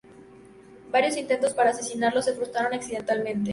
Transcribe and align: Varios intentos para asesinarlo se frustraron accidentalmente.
Varios 0.91 1.15
intentos 1.15 1.53
para 1.53 1.69
asesinarlo 1.69 2.23
se 2.23 2.33
frustraron 2.33 2.73
accidentalmente. 2.73 3.49